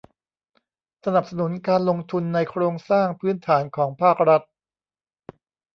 [1.05, 4.41] สนับสนุนการลงทุนในโครงสร้างพื้นฐานของภาครัฐ